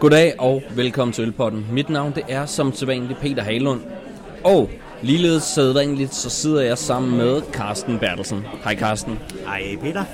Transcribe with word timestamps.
Goddag 0.00 0.34
og 0.38 0.62
velkommen 0.70 1.12
til 1.12 1.24
Ølpotten. 1.24 1.66
Mit 1.72 1.88
navn 1.90 2.12
det 2.14 2.22
er 2.28 2.46
som 2.46 2.72
sædvanligt 2.72 3.20
Peter 3.20 3.42
Halund. 3.42 3.80
Og 4.44 4.70
ligeledes 5.02 5.42
sædvanligt 5.42 6.14
så 6.14 6.30
sidder 6.30 6.62
jeg 6.62 6.78
sammen 6.78 7.16
med 7.16 7.42
Carsten 7.52 7.98
Bertelsen. 7.98 8.46
Hej 8.64 8.76
Carsten. 8.76 9.18
Hej 9.46 9.76
Peter. 9.82 10.04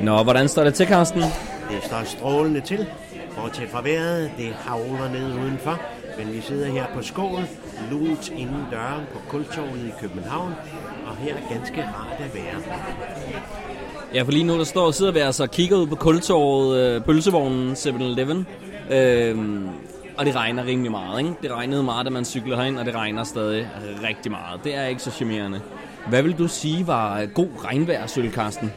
Nå, 0.00 0.22
hvordan 0.22 0.48
står 0.48 0.64
det 0.64 0.74
til, 0.74 0.86
Carsten? 0.86 1.20
Det 1.20 1.84
står 1.84 2.04
strålende 2.04 2.60
til. 2.60 2.86
Bortset 3.36 3.68
fra 3.68 3.82
vejret, 3.82 4.30
det 4.38 4.52
havler 4.52 5.10
ned 5.12 5.44
udenfor. 5.44 5.80
Men 6.18 6.32
vi 6.32 6.40
sidder 6.40 6.66
her 6.66 6.84
på 6.94 7.02
skål, 7.02 7.42
lunt 7.90 8.28
inden 8.30 8.64
døren 8.70 9.04
på 9.12 9.18
Kultorvet 9.28 9.80
i 9.88 9.92
København. 10.00 10.52
Og 11.06 11.16
her 11.16 11.34
er 11.34 11.54
ganske 11.54 11.82
rart 11.82 12.18
at 12.18 12.34
være. 12.34 12.62
Ja, 14.14 14.22
for 14.22 14.32
lige 14.32 14.44
nu 14.44 14.58
der 14.58 14.64
står 14.64 14.86
og 14.86 14.94
sidder 14.94 15.12
vi 15.12 15.18
altså 15.18 15.42
og 15.42 15.50
kigger 15.50 15.76
ud 15.76 15.86
på 15.86 15.96
kultorvet, 15.96 16.78
øh, 16.78 17.00
pølsevognen 17.02 17.72
7-Eleven. 17.72 18.46
Øhm, 18.90 19.68
og 20.18 20.26
det 20.26 20.36
regner 20.36 20.64
rimelig 20.64 20.90
meget, 20.90 21.18
ikke? 21.18 21.34
Det 21.42 21.50
regnede 21.52 21.82
meget, 21.82 22.06
da 22.06 22.10
man 22.10 22.24
cyklede 22.24 22.56
herind, 22.56 22.78
og 22.78 22.84
det 22.84 22.94
regner 22.94 23.24
stadig 23.24 23.68
rigtig 24.02 24.32
meget. 24.32 24.64
Det 24.64 24.76
er 24.76 24.86
ikke 24.86 25.02
så 25.02 25.10
charmerende. 25.10 25.60
Hvad 26.08 26.22
vil 26.22 26.38
du 26.38 26.48
sige 26.48 26.86
var 26.86 27.26
god 27.26 27.48
regnvejr, 27.64 28.06
Sølv 28.06 28.32
Karsten? 28.32 28.72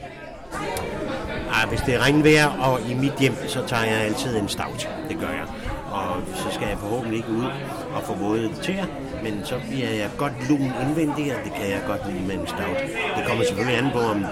Ah, 1.54 1.70
hvis 1.70 1.81
det 1.81 1.95
er 1.95 2.00
regnvejr, 2.00 2.48
og 2.48 2.80
i 2.91 2.94
mit 2.94 3.14
hjem, 3.20 3.36
så 3.48 3.64
tager 3.67 3.84
jeg 3.84 4.02
altid 4.02 4.38
en 4.38 4.48
stout. 4.48 4.90
Det 5.09 5.20
gør 5.20 5.30
jeg. 5.30 5.45
Og 5.91 6.22
så 6.36 6.45
skal 6.52 6.67
jeg 6.67 6.78
forhåbentlig 6.78 7.17
ikke 7.17 7.30
ud 7.31 7.45
og 7.95 8.03
få 8.03 8.14
våde 8.14 8.52
tæer, 8.62 8.86
men 9.23 9.42
så 9.44 9.55
bliver 9.70 9.89
jeg 9.89 10.09
godt 10.17 10.50
lun 10.50 10.72
indvendig, 10.81 11.36
og 11.36 11.44
det 11.44 11.53
kan 11.53 11.70
jeg 11.70 11.81
godt 11.88 12.14
lide 12.14 12.28
med 12.28 12.36
en 12.36 12.48
stout. 12.48 12.78
Det 13.17 13.26
kommer 13.28 13.44
selvfølgelig 13.45 13.78
an 13.78 13.89
på, 13.94 14.00
om 14.00 14.26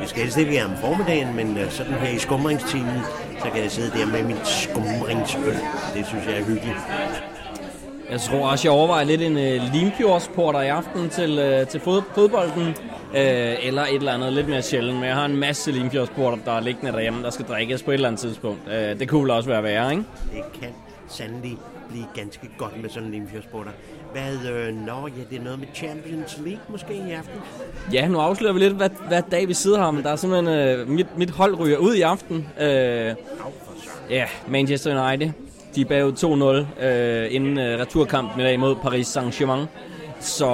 det 0.00 0.08
skal 0.08 0.22
helst 0.22 0.38
ikke 0.38 0.52
være 0.52 0.64
om 0.64 0.76
formiddagen, 0.80 1.36
men 1.36 1.58
øh, 1.58 1.70
sådan 1.70 1.92
her 1.92 2.08
i 2.08 2.18
skumringstimen, 2.18 3.00
så 3.44 3.50
kan 3.50 3.62
jeg 3.62 3.70
sidde 3.70 3.98
der 3.98 4.06
med 4.06 4.22
mit 4.22 4.46
skumringsøl. 4.46 5.54
Det 5.94 6.06
synes 6.06 6.26
jeg 6.26 6.38
er 6.38 6.44
hyggeligt. 6.44 6.76
Jeg 8.10 8.20
tror 8.20 8.50
også, 8.50 8.68
jeg 8.68 8.72
overvejer 8.72 9.04
lidt 9.04 9.22
en 9.22 9.36
uh, 9.36 9.72
limfjordsporter 9.74 10.60
i 10.60 10.68
aften 10.68 11.08
til, 11.08 11.60
uh, 11.60 11.68
til 11.68 11.80
fod, 11.80 12.02
fodbolden. 12.14 12.66
Uh, 13.10 13.66
eller 13.66 13.82
et 13.82 13.94
eller 13.94 14.12
andet 14.12 14.32
lidt 14.32 14.48
mere 14.48 14.62
sjældent. 14.62 14.94
Men 14.94 15.04
jeg 15.04 15.14
har 15.14 15.24
en 15.24 15.36
masse 15.36 15.70
limfjordsporter, 15.72 16.38
der 16.44 16.52
er 16.52 16.60
liggende 16.60 16.92
derhjemme, 16.92 17.22
der 17.22 17.30
skal 17.30 17.44
drikkes 17.44 17.82
på 17.82 17.90
et 17.90 17.94
eller 17.94 18.08
andet 18.08 18.20
tidspunkt. 18.20 18.60
Uh, 18.66 18.72
det 18.72 19.08
kunne 19.08 19.22
vel 19.22 19.30
også 19.30 19.48
være 19.48 19.62
værre, 19.62 19.90
ikke? 19.90 20.04
Det 20.32 20.60
kan 20.60 20.68
sandelig 21.08 21.58
blive 21.90 22.04
ganske 22.14 22.50
godt 22.58 22.82
med 22.82 22.90
sådan 22.90 23.06
en 23.06 23.12
limfjordsporter. 23.12 23.70
Hvad, 24.12 24.50
øh, 24.52 24.74
nå, 24.86 25.06
ja, 25.06 25.22
det 25.30 25.38
er 25.38 25.42
noget 25.42 25.58
med 25.58 25.68
Champions 25.74 26.38
League 26.44 26.62
måske 26.68 26.94
i 26.94 27.12
aften? 27.12 27.40
Ja, 27.92 28.08
nu 28.08 28.18
afslører 28.18 28.52
vi 28.52 28.58
lidt, 28.58 28.74
hvad, 28.74 28.90
hvad 29.08 29.22
dag 29.30 29.48
vi 29.48 29.54
sidder 29.54 29.84
her, 29.84 29.90
men 29.90 30.02
der 30.02 30.10
er 30.10 30.16
simpelthen, 30.16 30.54
øh, 30.54 30.88
mit, 30.88 31.18
mit 31.18 31.30
hold 31.30 31.58
ryger 31.58 31.76
ud 31.76 31.94
i 31.94 32.00
aften. 32.00 32.48
Øh, 32.60 33.14
ja, 34.10 34.24
Manchester 34.48 35.08
United, 35.08 35.30
de 35.74 35.80
er 35.80 35.84
bagud 35.84 36.66
2-0 36.78 36.84
øh, 36.84 37.34
inden 37.34 37.58
øh, 37.58 37.80
returkampen 37.80 38.40
i 38.40 38.44
dag 38.44 38.60
mod 38.60 38.74
Paris 38.74 39.16
Saint-Germain. 39.16 39.66
Så 40.20 40.46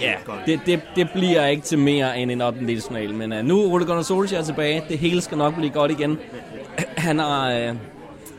ja, 0.00 0.14
det, 0.46 0.60
det, 0.66 0.80
det 0.96 1.08
bliver 1.14 1.46
ikke 1.46 1.62
til 1.62 1.78
mere 1.78 2.18
end 2.18 2.30
en 2.30 2.42
8. 2.42 3.12
men 3.12 3.32
øh, 3.32 3.44
nu 3.44 3.60
er 3.60 3.72
Ole 3.72 3.84
Gunnar 3.84 4.02
Solskjaer 4.02 4.42
tilbage. 4.42 4.84
Det 4.88 4.98
hele 4.98 5.20
skal 5.20 5.38
nok 5.38 5.54
blive 5.54 5.70
godt 5.70 5.90
igen. 5.90 6.18
Han 6.96 7.18
har 7.18 7.50
øh, 7.50 7.74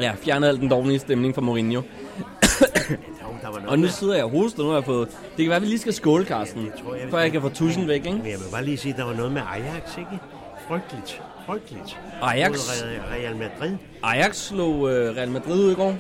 ja, 0.02 0.12
fjernet 0.24 0.48
al 0.48 0.60
den 0.60 0.70
dårlige 0.70 1.00
stemning 1.00 1.36
fra 1.36 1.42
Mourinho. 1.42 1.82
Og 3.68 3.80
nu 3.80 3.88
sidder 3.88 4.16
jeg 4.16 4.24
og 4.24 4.30
hoster, 4.32 4.64
nu 4.64 4.70
har 4.70 4.76
jeg 4.76 4.84
fået... 4.84 5.08
Det 5.10 5.38
kan 5.38 5.48
være, 5.48 5.56
at 5.56 5.62
vi 5.62 5.68
lige 5.68 5.80
skal 5.80 5.94
skåle, 5.94 6.26
Carsten, 6.26 6.66
jeg 6.66 6.74
tror, 6.84 6.96
jeg, 6.96 7.10
før 7.10 7.20
jeg 7.20 7.32
kan 7.32 7.42
få 7.42 7.50
tusind 7.50 7.86
væk, 7.86 8.06
ikke? 8.06 8.18
Men 8.18 8.26
jeg 8.26 8.40
vil 8.40 8.46
bare 8.52 8.66
lige 8.66 8.78
sige, 8.78 8.92
at 8.92 8.98
der 8.98 9.06
var 9.06 9.14
noget 9.14 9.32
med 9.32 9.42
Ajax, 9.42 9.98
ikke? 9.98 10.20
Frygteligt. 10.68 11.22
Frygteligt. 11.46 12.00
Ajax? 12.22 12.84
Real 13.12 13.36
Madrid. 13.36 13.78
Ajax 14.04 14.36
slog 14.36 14.76
uh, 14.76 14.90
Real 14.90 15.30
Madrid 15.30 15.66
ud 15.66 15.72
i 15.72 15.76
går. 15.76 15.90
Uh, 15.90 15.98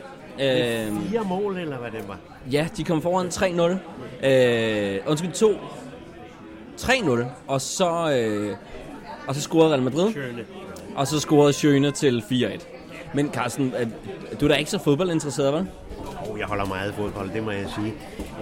fire 1.09 1.23
mål, 1.25 1.57
eller 1.57 1.77
hvad 1.77 1.91
det 1.91 2.07
var? 2.07 2.17
Ja, 2.51 2.67
de 2.77 2.83
kom 2.83 3.01
foran 3.01 3.27
3-0. 3.27 3.61
Uh, 3.61 5.09
undskyld, 5.11 5.31
2. 5.31 5.51
3-0. 6.81 7.23
Og 7.47 7.61
så, 7.61 7.89
uh, 8.49 8.57
og 9.27 9.35
så 9.35 9.41
scorede 9.41 9.69
Real 9.69 9.81
Madrid. 9.81 10.09
Schöne. 10.09 10.41
Og 10.95 11.07
så 11.07 11.19
scorede 11.19 11.51
Schöne 11.51 11.91
til 11.91 12.23
4-1. 12.31 12.63
Men 13.13 13.31
Carsten, 13.33 13.73
du 14.41 14.45
er 14.45 14.49
da 14.49 14.55
ikke 14.55 14.71
så 14.71 14.79
fodboldinteresseret, 14.83 15.53
vel? 15.53 15.67
Jeg 16.37 16.47
holder 16.47 16.65
meget 16.65 16.89
af 16.89 16.93
fodbold, 16.95 17.29
det 17.33 17.43
må 17.43 17.51
jeg 17.51 17.65
sige. 17.75 17.93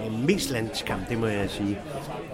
Øh, 0.06 0.24
mest 0.26 0.50
landskamp, 0.50 1.08
det 1.08 1.18
må 1.18 1.26
jeg 1.26 1.50
sige. 1.50 1.78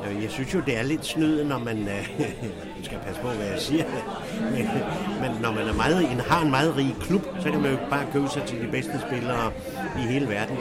Øh, 0.09 0.23
jeg 0.23 0.31
synes 0.31 0.55
jo, 0.55 0.61
det 0.67 0.79
er 0.79 0.83
lidt 0.83 1.07
snyd, 1.07 1.45
når 1.45 1.59
man... 1.59 1.89
Øh, 1.89 2.21
skal 2.85 2.99
passe 3.07 3.21
på, 3.21 3.29
hvad 3.29 3.47
jeg 3.47 3.61
siger. 3.61 3.85
Men, 4.41 4.69
men 5.23 5.31
når 5.43 5.53
man 5.53 5.69
er 5.69 5.73
meget, 5.73 6.11
en, 6.13 6.21
har 6.21 6.43
en 6.43 6.51
meget 6.51 6.77
rig 6.77 6.95
klub, 7.01 7.23
så 7.41 7.51
kan 7.51 7.61
man 7.61 7.71
jo 7.71 7.77
bare 7.91 8.05
købe 8.13 8.29
sig 8.29 8.43
til 8.43 8.61
de 8.61 8.67
bedste 8.71 8.93
spillere 9.09 9.51
i 9.99 10.01
hele 10.01 10.29
verden. 10.29 10.57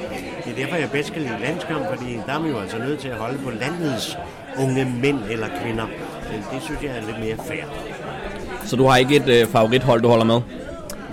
Det 0.45 0.51
er 0.51 0.55
derfor, 0.55 0.75
jeg 0.75 0.91
bedst 0.91 1.13
kan 1.13 1.21
lide 1.21 1.37
landskamp, 1.41 1.85
fordi 1.95 2.19
der 2.25 2.33
er 2.33 2.39
man 2.39 2.51
jo 2.51 2.59
altså 2.59 2.77
nødt 2.77 2.99
til 2.99 3.07
at 3.07 3.17
holde 3.17 3.37
på 3.37 3.49
landets 3.49 4.17
unge 4.59 4.85
mænd 5.01 5.19
eller 5.29 5.47
kvinder. 5.63 5.85
Øh, 6.33 6.53
det 6.53 6.61
synes 6.61 6.81
jeg 6.83 6.91
er 6.97 7.01
lidt 7.05 7.19
mere 7.19 7.37
fair. 7.47 7.63
Så 8.65 8.75
du 8.75 8.85
har 8.85 8.97
ikke 8.97 9.15
et 9.15 9.29
øh, 9.29 9.47
favorithold, 9.47 10.01
du 10.01 10.07
holder 10.07 10.25
med? 10.25 10.41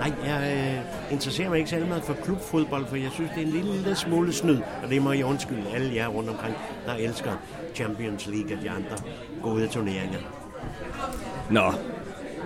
Nej, 0.01 0.13
jeg 0.25 0.53
øh, 0.57 1.13
interesserer 1.13 1.49
mig 1.49 1.57
ikke 1.57 1.69
særlig 1.69 1.87
meget 1.87 2.03
for 2.03 2.13
klubfodbold, 2.23 2.85
for 2.89 2.95
jeg 2.95 3.09
synes, 3.13 3.31
det 3.35 3.43
er 3.43 3.45
en 3.45 3.51
lille, 3.51 3.73
lille 3.73 3.95
smule 3.95 4.33
snyd, 4.33 4.57
og 4.83 4.89
det 4.89 5.01
må 5.01 5.11
jeg 5.11 5.25
undskylde 5.25 5.63
alle 5.75 5.95
jer 5.95 6.07
rundt 6.07 6.29
omkring, 6.29 6.55
der 6.85 6.93
elsker 6.93 7.31
Champions 7.75 8.27
League 8.27 8.57
og 8.57 8.63
de 8.63 8.69
andre 8.69 8.97
gode 9.43 9.67
turneringer. 9.67 10.19
Nå, 11.49 11.73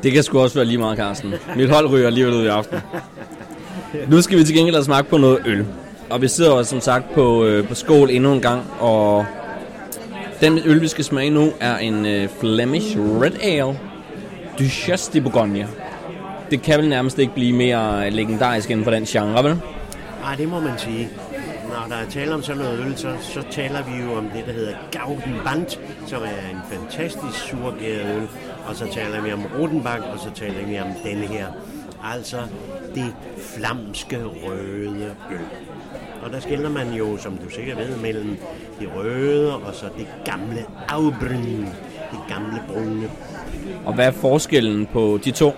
det 0.04 0.12
kan 0.12 0.24
sgu 0.24 0.40
også 0.40 0.56
være 0.56 0.66
lige 0.66 0.78
meget, 0.78 0.98
Carsten. 0.98 1.34
Mit 1.56 1.70
hold 1.70 1.88
ryger 1.88 2.10
lige 2.10 2.28
ud 2.28 2.44
i 2.44 2.48
aften. 2.48 2.80
Nu 4.08 4.22
skal 4.22 4.38
vi 4.38 4.44
til 4.44 4.56
gengæld 4.56 4.76
have 4.76 4.86
smagt 4.86 5.08
på 5.08 5.18
noget 5.18 5.40
øl. 5.46 5.66
Og 6.10 6.22
vi 6.22 6.28
sidder 6.28 6.52
også 6.52 6.70
som 6.70 6.82
sagt 6.82 7.14
på, 7.14 7.46
øh, 7.46 7.68
på 7.68 7.76
skål 7.76 8.10
endnu 8.10 8.34
en 8.34 8.42
gang, 8.42 8.64
og 8.80 9.26
den 10.42 10.60
øl, 10.66 10.82
vi 10.82 10.88
skal 10.88 11.04
smage 11.04 11.30
nu, 11.30 11.52
er 11.60 11.78
en 11.78 12.06
øh, 12.06 12.30
Flemish 12.40 12.98
Red 12.98 13.34
Ale 13.42 13.80
Duchesse 14.60 15.14
de 15.14 15.22
Bourgogne 15.22 15.68
det 16.52 16.62
kan 16.62 16.80
vel 16.80 16.90
nærmest 16.90 17.20
ikke 17.20 17.34
blive 17.34 17.54
mere 17.54 18.10
legendarisk 18.10 18.70
inden 18.70 18.84
for 18.84 18.92
den 18.92 19.06
genre, 19.06 19.44
vel? 19.44 19.62
Nej, 20.22 20.36
det 20.36 20.50
må 20.50 20.60
man 20.60 20.78
sige. 20.78 21.10
Når 21.70 21.86
der 21.90 21.96
er 21.96 22.10
tale 22.10 22.34
om 22.34 22.42
sådan 22.42 22.62
noget 22.62 22.80
øl, 22.80 22.98
så, 22.98 23.16
så 23.22 23.44
taler 23.52 23.84
vi 23.84 24.04
jo 24.04 24.14
om 24.14 24.30
det, 24.36 24.46
der 24.46 24.54
hedder 24.54 24.74
Gauden 24.92 25.36
Band, 25.46 25.68
som 26.08 26.22
er 26.24 26.50
en 26.52 26.80
fantastisk 26.80 27.40
surgæret 27.40 28.16
øl. 28.16 28.28
Og 28.68 28.76
så 28.76 28.88
taler 28.92 29.22
vi 29.22 29.34
om 29.34 29.46
Rodenbach, 29.60 30.04
og 30.14 30.20
så 30.20 30.30
taler 30.36 30.66
vi 30.68 30.80
om 30.80 30.88
denne 31.04 31.28
her. 31.28 31.48
Altså 32.14 32.38
det 32.96 33.14
flamske 33.38 34.18
røde 34.24 35.14
øl. 35.32 35.42
Og 36.24 36.32
der 36.32 36.40
skiller 36.40 36.70
man 36.70 36.94
jo, 36.94 37.18
som 37.18 37.38
du 37.38 37.50
sikkert 37.50 37.78
ved, 37.78 37.98
mellem 37.98 38.38
det 38.80 38.90
røde 38.96 39.56
og 39.56 39.76
så 39.76 39.86
det 39.98 40.08
gamle 40.26 40.66
afbryn, 40.90 41.66
det 42.12 42.20
gamle 42.30 42.60
brune. 42.68 43.10
Og 43.86 43.94
hvad 43.94 44.08
er 44.08 44.12
forskellen 44.12 44.86
på 44.86 45.20
de 45.26 45.32
to? 45.32 45.52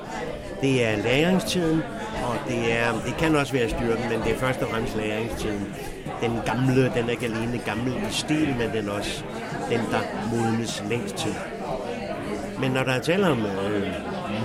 Det 0.61 0.85
er 0.85 0.97
læringstiden, 1.03 1.83
og 2.23 2.35
det, 2.47 2.73
er, 2.73 2.91
det 3.05 3.17
kan 3.17 3.35
også 3.35 3.53
være 3.53 3.69
styrken, 3.69 4.09
men 4.09 4.19
det 4.23 4.31
er 4.31 4.37
først 4.37 4.61
og 4.61 4.69
fremmest 4.69 4.95
læringstiden. 4.97 5.73
Den 6.21 6.31
gamle, 6.45 6.83
den 6.83 7.05
er 7.05 7.09
ikke 7.09 7.25
alene 7.25 7.61
gammel 7.65 7.93
i 7.93 8.11
stil, 8.11 8.55
men 8.59 8.69
den 8.73 8.89
er 8.89 8.91
også 8.91 9.23
den, 9.69 9.79
der 9.79 9.99
modnes 10.31 10.83
længst 10.89 11.15
tid. 11.15 11.33
Men 12.59 12.71
når 12.71 12.83
der 12.83 12.91
er 12.91 12.99
tale 12.99 13.27
om 13.27 13.45
øh, 13.45 13.87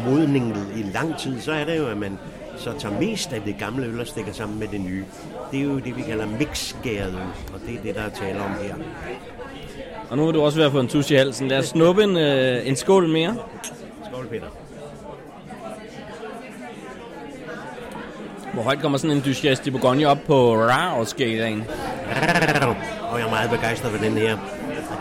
modning 0.07 0.57
i 0.77 0.83
lang 0.83 1.19
tid, 1.19 1.41
så 1.41 1.53
er 1.53 1.65
det 1.65 1.79
jo, 1.79 1.87
at 1.87 1.97
man 1.97 2.19
så 2.57 2.73
tager 2.79 3.01
mest 3.01 3.33
af 3.33 3.43
det 3.43 3.59
gamle 3.59 3.87
øl 3.87 4.01
og 4.01 4.07
stikker 4.07 4.33
sammen 4.33 4.59
med 4.59 4.69
det 4.69 4.81
nye. 4.81 5.05
Det 5.53 5.61
er 5.61 5.65
jo 5.65 5.79
det, 5.79 5.97
vi 5.97 6.03
kalder 6.03 6.27
mixskæret 6.27 7.09
øl, 7.09 7.55
og 7.55 7.61
det 7.67 7.75
er 7.75 7.83
det, 7.83 7.95
der 7.95 8.03
er 8.03 8.09
tale 8.09 8.41
om 8.41 8.51
her. 8.63 8.75
Og 10.11 10.17
nu 10.17 10.29
er 10.29 10.33
du 10.33 10.43
også 10.43 10.59
ved 10.59 10.67
at 10.67 10.73
få 10.73 10.81
en 10.81 10.89
tus 10.89 11.11
i 11.11 11.15
halsen. 11.15 11.49
Lad 11.49 11.59
os 11.59 11.67
snuppe 11.67 12.05
en, 12.05 12.17
øh, 12.17 12.69
en 12.69 12.77
skål 12.77 13.09
mere. 13.09 13.37
Skål, 14.11 14.27
Peter. 14.27 14.47
Hvor 18.53 18.63
højt 18.63 18.81
kommer 18.81 18.99
sådan 18.99 19.17
en 19.17 19.23
Duchesse 19.23 19.65
de 19.65 19.71
Bourgogne 19.71 20.09
op 20.09 20.19
på 20.27 20.55
RAW-skalaen? 20.57 21.65
Og 23.11 23.19
jeg 23.19 23.27
er 23.27 23.31
meget 23.31 23.51
begejstret 23.51 23.93
for 23.93 24.05
den 24.05 24.13
her. 24.13 24.37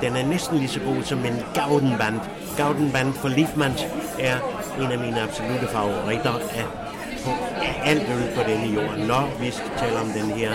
Den 0.02 0.16
er 0.16 0.26
næsten 0.26 0.58
lige 0.58 0.70
så 0.70 0.80
god 0.80 1.04
som 1.04 1.20
en 1.20 1.40
Gaudenband. 1.56 2.20
Gaudenband 2.58 3.14
for 3.14 3.28
Liefmans 3.28 3.88
er 4.20 4.36
en 4.82 4.92
af 4.92 5.00
mine 5.00 5.22
absolute 5.22 5.68
favoritter 5.72 6.34
af, 6.34 6.66
på, 7.26 7.32
af 7.62 7.82
alt 7.86 8.02
øl 8.02 8.36
på 8.36 8.42
denne 8.50 8.76
jord, 8.76 8.98
når 9.08 9.30
vi 9.42 9.52
skal 9.52 9.72
tale 9.78 10.00
om 10.00 10.08
den 10.08 10.32
her 10.32 10.52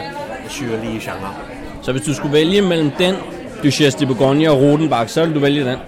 syrlige 0.48 1.00
genre. 1.00 1.34
Så 1.82 1.92
hvis 1.92 2.02
du 2.02 2.14
skulle 2.14 2.32
vælge 2.32 2.62
mellem 2.62 2.90
den, 2.90 3.14
Duchesse 3.62 3.98
de 3.98 4.06
Bourgogne 4.06 4.50
og 4.50 4.60
Rodenbach, 4.60 5.08
så 5.08 5.24
vil 5.24 5.34
du 5.34 5.40
vælge 5.40 5.64
den? 5.64 5.78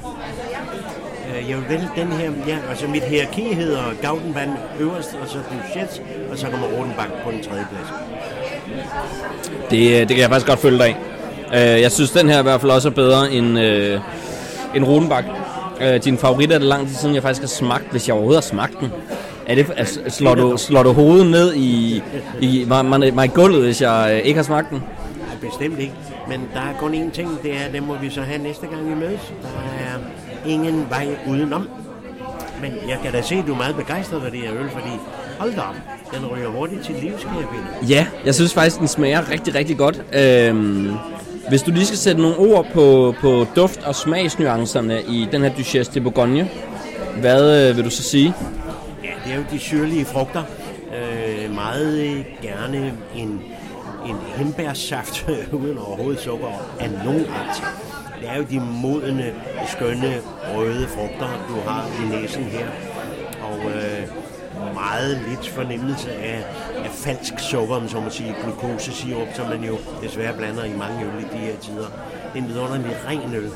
Jeg 1.49 1.57
vil 1.57 1.69
vælge 1.69 1.89
den 1.97 2.13
her. 2.13 2.31
Ja, 2.47 2.59
altså 2.71 2.87
mit 2.87 3.03
hierarki 3.03 3.55
hedder 3.55 3.83
Gaudenband 4.03 4.51
øverst, 4.81 5.19
og 5.23 5.29
så 5.29 5.39
Duchesse, 5.39 6.03
og 6.33 6.39
så 6.39 6.47
kommer 6.47 6.67
Rodenbach 6.67 7.09
på 7.25 7.31
den 7.31 7.43
tredje 7.43 7.67
plads. 7.71 7.89
Det, 9.71 9.91
øh, 9.93 10.01
det 10.01 10.09
kan 10.09 10.19
jeg 10.19 10.29
faktisk 10.29 10.47
godt 10.47 10.59
følge 10.59 10.79
dig 10.79 10.97
af. 11.53 11.75
Øh, 11.77 11.83
jeg 11.83 11.93
synes, 11.93 12.11
den 12.11 12.29
her 12.29 12.41
i 12.41 12.43
hvert 12.43 12.61
fald 12.61 12.73
også 12.73 12.89
er 12.89 12.93
bedre 12.93 13.33
end, 13.33 13.59
øh, 13.59 14.01
end 14.75 14.85
Rodenbach. 14.85 15.27
din 16.05 16.19
favorit 16.19 16.53
er 16.53 16.59
det 16.59 16.67
lang 16.67 16.89
tid 16.89 16.97
siden, 16.97 17.15
jeg 17.15 17.23
faktisk 17.23 17.43
har 17.43 17.49
smagt, 17.49 17.91
hvis 17.91 18.09
jeg 18.09 18.15
overhovedet 18.15 18.45
har 18.45 18.49
smagt 18.49 18.81
den. 18.81 18.93
Er 19.49 19.55
det, 19.55 19.67
altså, 19.77 20.01
slår, 20.09 20.35
du, 20.35 20.57
slår 20.57 20.83
du 20.83 20.93
hovedet 20.93 21.27
ned 21.27 21.55
i, 21.55 22.03
i 22.41 22.65
mig, 22.69 22.85
mig, 22.85 23.15
mig 23.15 23.33
gulvet, 23.33 23.63
hvis 23.63 23.83
jeg 23.83 24.11
øh, 24.13 24.19
ikke 24.19 24.39
har 24.39 24.45
smagt 24.45 24.71
den? 24.71 24.79
Nej, 24.79 25.51
bestemt 25.51 25.79
ikke. 25.79 25.93
Men 26.29 26.41
der 26.55 26.61
er 26.61 26.75
kun 26.79 26.95
én 26.95 27.11
ting, 27.11 27.43
det 27.43 27.53
er, 27.53 27.73
det 27.73 27.83
må 27.83 27.95
vi 27.95 28.11
så 28.11 28.21
have 28.21 28.43
næste 28.43 28.67
gang 28.67 28.91
vi 28.91 28.95
mødes. 28.95 29.33
Der 29.43 29.49
er 29.49 29.99
ingen 30.49 30.87
vej 30.91 31.09
udenom. 31.29 31.69
Men 32.61 32.73
jeg 32.89 32.99
kan 33.03 33.13
da 33.13 33.23
se, 33.23 33.35
at 33.35 33.45
du 33.47 33.53
er 33.53 33.57
meget 33.57 33.77
begejstret 33.77 34.23
for 34.23 34.31
det 34.31 34.41
her 34.41 34.53
øl, 34.53 34.71
fordi 34.71 34.91
hold 35.39 35.55
da 35.55 35.61
op, 35.61 35.75
den 36.15 36.27
ryger 36.27 36.49
hurtigt 36.49 36.85
til 36.85 36.95
livskab. 36.95 37.47
Ja, 37.89 38.07
jeg 38.25 38.35
synes 38.35 38.55
faktisk, 38.55 38.79
den 38.79 38.89
smager 38.89 39.31
rigtig, 39.31 39.55
rigtig 39.55 39.79
godt. 39.79 40.03
Øhm, 40.13 40.91
hvis 41.49 41.63
du 41.63 41.71
lige 41.71 41.87
skal 41.87 41.99
sætte 41.99 42.23
nogle 42.23 42.37
ord 42.37 42.67
på, 42.73 43.15
på 43.21 43.47
duft- 43.57 43.87
og 43.87 43.95
smagsnuancerne 43.95 45.03
i 45.03 45.29
den 45.33 45.43
her 45.43 45.55
Duchesse 45.55 45.95
de 45.95 46.01
Bourgogne, 46.01 46.51
hvad 47.21 47.69
øh, 47.69 47.77
vil 47.77 47.85
du 47.85 47.91
så 47.91 48.03
sige? 48.03 48.35
Ja, 49.05 49.09
det 49.25 49.33
er 49.33 49.37
jo 49.37 49.45
de 49.53 49.59
syrlige 49.59 50.05
frugter. 50.05 50.43
Øh, 50.97 51.55
meget 51.55 52.25
gerne 52.43 52.95
en, 53.17 53.41
en 54.07 54.17
hembærsaft 54.37 55.29
uden 55.53 55.79
overhovedet 55.79 56.21
sukker 56.21 56.47
af 56.81 56.91
nogen 57.05 57.27
art. 57.27 57.88
Det 58.21 58.29
er 58.29 58.37
jo 58.37 58.45
de 58.51 58.61
modne, 58.61 59.35
skønne, 59.67 60.15
røde 60.55 60.89
frugter, 60.89 61.29
du 61.49 61.71
har 61.71 61.87
i 62.03 62.09
næsen 62.09 62.45
her. 62.45 62.67
Og 63.43 63.59
øh, 63.71 64.09
meget 64.75 65.21
lidt 65.29 65.49
fornemmelse 65.49 66.13
af, 66.13 66.45
af 66.85 66.91
falsk 66.91 67.39
sukker, 67.39 67.77
om 67.77 67.89
så 67.89 68.01
må 68.01 68.11
sige, 68.11 68.35
glukosesirup, 68.43 69.29
som 69.35 69.49
man 69.49 69.65
jo 69.65 69.79
desværre 70.03 70.37
blander 70.37 70.65
i 70.65 70.73
mange 70.79 71.05
øl 71.05 71.25
i 71.25 71.37
de 71.37 71.39
her 71.39 71.57
tider. 71.57 71.87
Det 72.33 72.35
er 72.35 72.39
en 72.39 72.49
vidunderlig 72.49 72.97
ren 73.09 73.35
øl. 73.35 73.51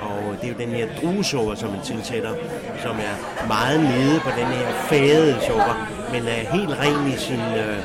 Og 0.00 0.36
det 0.40 0.44
er 0.44 0.52
jo 0.52 0.58
den 0.58 0.68
her 0.68 0.86
druesukker, 1.00 1.54
som 1.54 1.70
man 1.70 1.80
tilsætter, 1.84 2.34
som 2.82 2.96
er 2.96 3.46
meget 3.46 3.80
nede 3.80 4.20
på 4.20 4.30
den 4.30 4.46
her 4.46 4.72
fade 4.88 5.36
sukker, 5.46 5.88
men 6.12 6.22
er 6.22 6.56
helt 6.56 6.70
ren 6.70 7.12
i 7.12 7.16
sin, 7.16 7.40
øh, 7.40 7.78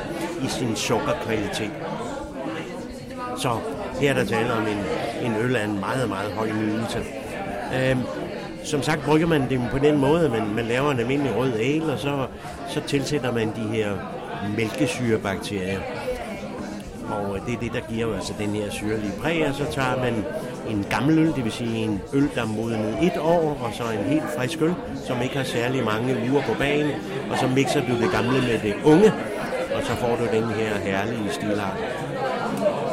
i 0.44 0.48
sin 0.48 0.76
sukkerkvalitet. 0.76 1.70
Så 3.38 3.58
her 4.00 4.10
er 4.10 4.14
der 4.14 4.24
tale 4.24 4.52
om 4.52 4.62
en, 4.62 4.78
en 5.22 5.34
øl 5.36 5.56
af 5.56 5.64
en 5.64 5.80
meget, 5.80 6.08
meget 6.08 6.32
høj 6.32 6.48
nydelse. 6.52 6.98
Øhm, 7.74 8.00
som 8.64 8.82
sagt 8.82 9.04
brygger 9.04 9.26
man 9.26 9.48
det 9.48 9.60
på 9.70 9.78
den 9.78 9.98
måde, 9.98 10.24
at 10.24 10.30
man, 10.30 10.54
man 10.54 10.64
laver 10.64 10.90
en 10.90 11.00
almindelig 11.00 11.36
rød 11.36 11.52
ale, 11.52 11.92
og 11.92 11.98
så, 11.98 12.26
så 12.68 12.80
tilsætter 12.86 13.32
man 13.32 13.48
de 13.56 13.76
her 13.76 13.92
mælkesyrebakterier. 14.56 15.78
Og 17.10 17.36
øh, 17.36 17.46
det 17.46 17.54
er 17.54 17.58
det, 17.58 17.72
der 17.72 17.80
giver 17.94 18.14
altså 18.14 18.32
den 18.38 18.50
her 18.50 18.70
syrlige 18.70 19.12
præg, 19.20 19.46
og 19.48 19.54
så 19.54 19.64
tager 19.72 19.96
man 19.96 20.24
en 20.70 20.86
gammel 20.90 21.18
øl, 21.18 21.26
det 21.26 21.44
vil 21.44 21.52
sige 21.52 21.76
en 21.76 22.00
øl, 22.12 22.28
der 22.34 22.42
er 22.42 22.46
modnet 22.46 22.98
et 23.02 23.18
år, 23.20 23.58
og 23.62 23.70
så 23.74 23.82
en 23.82 24.04
helt 24.04 24.24
frisk 24.36 24.62
øl, 24.62 24.74
som 25.06 25.22
ikke 25.22 25.36
har 25.36 25.44
særlig 25.44 25.84
mange 25.84 26.30
uger 26.30 26.42
på 26.42 26.54
banen, 26.58 26.90
og 27.30 27.38
så 27.38 27.46
mixer 27.46 27.80
du 27.80 28.02
det 28.02 28.10
gamle 28.12 28.40
med 28.40 28.58
det 28.62 28.74
unge, 28.84 29.12
og 29.74 29.82
så 29.82 29.94
får 29.94 30.16
du 30.16 30.36
den 30.36 30.44
her 30.44 30.78
herlige 30.78 31.30
stilart. 31.30 31.76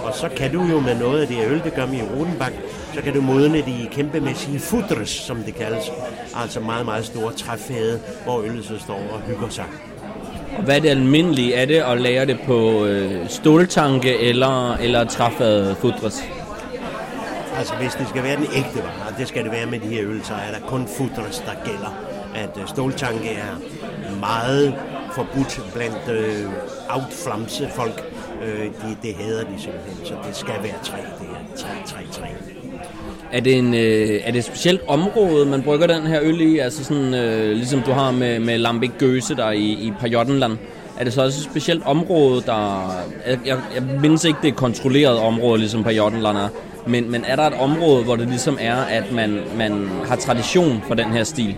Og 0.10 0.16
så 0.16 0.30
kan 0.38 0.54
du 0.54 0.64
jo 0.64 0.80
med 0.80 0.96
noget 0.96 1.22
af 1.22 1.28
det 1.28 1.38
øl, 1.48 1.64
det 1.64 1.74
gør 1.74 1.86
vi 1.86 1.98
i 1.98 2.02
Rodenbak, 2.02 2.54
så 2.94 3.02
kan 3.02 3.14
du 3.14 3.22
modne 3.22 3.58
det 3.58 3.68
i 3.68 3.90
kæmpemæssige 3.92 4.60
fudres, 4.60 5.10
som 5.10 5.38
det 5.44 5.56
kaldes. 5.56 5.92
Altså 6.36 6.60
meget, 6.60 6.86
meget 6.86 7.06
store 7.06 7.34
træfade, 7.34 8.00
hvor 8.24 8.42
øllet 8.42 8.66
så 8.66 8.80
står 8.80 9.02
og 9.14 9.22
hygger 9.28 9.50
sig. 9.50 9.66
Og 10.58 10.64
hvad 10.64 10.76
er 10.76 10.80
det 10.80 10.90
almindelige? 10.90 11.54
Er 11.54 11.66
det 11.66 11.76
at 11.76 12.02
lære 12.02 12.26
det 12.26 12.40
på 12.46 12.86
øh, 12.86 13.30
ståltanke 13.30 14.18
eller, 14.18 14.74
eller 14.74 15.04
træfade 15.04 15.76
fudres? 15.76 16.24
Altså 17.58 17.74
hvis 17.76 17.94
det 17.94 18.08
skal 18.10 18.24
være 18.24 18.36
den 18.36 18.48
ægte 18.56 18.78
vare, 18.78 19.14
det 19.18 19.28
skal 19.28 19.44
det 19.44 19.52
være 19.52 19.66
med 19.66 19.80
de 19.80 19.88
her 19.88 20.04
øl, 20.04 20.24
så 20.24 20.34
er 20.34 20.60
der 20.60 20.68
kun 20.68 20.88
fudres, 20.98 21.44
der 21.46 21.66
gælder. 21.66 21.94
At 22.36 22.62
øh, 22.62 22.68
ståltanke 22.68 23.30
er 23.30 23.56
meget 24.20 24.76
forbudt 25.16 25.62
blandt 25.74 26.10
øh, 26.10 26.46
outflamse 26.90 27.70
folk. 27.76 28.09
Øh, 28.46 28.66
de, 28.66 28.98
det 29.04 29.16
hader 29.16 29.44
de 29.44 29.62
simpelthen, 29.62 30.06
så 30.06 30.14
det 30.28 30.36
skal 30.36 30.54
være 30.64 30.84
træ. 30.84 30.98
Det 30.98 31.28
er 31.28 31.58
træ, 31.58 31.70
træ, 31.86 32.02
træ. 32.12 32.28
Er 33.32 33.40
det, 33.40 33.58
en, 33.58 33.74
øh, 33.74 34.22
er 34.24 34.32
det 34.32 34.40
et 34.40 34.44
specielt 34.44 34.82
område, 34.88 35.46
man 35.46 35.62
brygger 35.62 35.88
den 35.88 36.08
her 36.08 36.20
øl 36.22 36.42
i? 36.42 36.58
Altså 36.60 36.84
sådan, 36.84 37.14
øh, 37.14 37.52
ligesom 37.52 37.82
du 37.82 37.92
har 37.92 38.12
med, 38.12 38.40
med 38.40 38.58
Lambic 38.58 38.92
Gøse 38.98 39.36
der 39.36 39.52
i, 39.52 39.66
i 39.66 39.94
Pajottenland. 40.00 40.58
Er 40.98 41.04
det 41.04 41.14
så 41.14 41.24
også 41.24 41.40
et 41.40 41.52
specielt 41.52 41.84
område, 41.86 42.42
der... 42.42 42.92
Jeg, 43.28 43.40
jeg, 43.46 43.60
jeg 43.76 43.84
mindes 44.02 44.24
ikke, 44.24 44.38
det 44.42 44.48
er 44.48 44.52
et 44.52 44.58
kontrolleret 44.58 45.20
område, 45.20 45.60
ligesom 45.60 45.84
Pajottenland 45.84 46.38
er. 46.38 46.48
Men, 46.88 47.12
men 47.12 47.24
er 47.28 47.36
der 47.36 47.44
et 47.44 47.54
område, 47.54 48.04
hvor 48.04 48.16
det 48.16 48.28
ligesom 48.28 48.58
er, 48.62 48.76
at 48.76 49.12
man, 49.12 49.40
man 49.58 49.90
har 50.08 50.16
tradition 50.16 50.84
for 50.88 50.96
den 50.96 51.06
her 51.06 51.24
stil? 51.24 51.58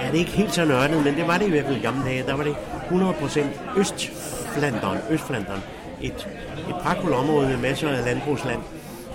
Ja, 0.00 0.06
det 0.06 0.14
er 0.14 0.18
ikke 0.18 0.30
helt 0.30 0.54
så 0.54 0.64
nørdet, 0.64 1.04
men 1.04 1.14
det 1.14 1.26
var 1.26 1.38
det 1.38 1.46
i 1.46 1.50
hvert 1.50 1.64
fald 1.64 1.76
i 1.76 1.80
gamle 1.80 2.04
dage. 2.04 2.24
Der 2.26 2.36
var 2.36 2.44
det 2.44 2.54
100% 2.90 3.40
Østflanderen, 3.76 4.98
Østflanderen. 5.10 5.62
Et, 6.02 6.28
et 6.68 6.74
pragtfuldt 6.82 7.16
område 7.16 7.48
med 7.48 7.56
masser 7.56 7.88
af 7.88 8.04
landbrugsland. 8.04 8.60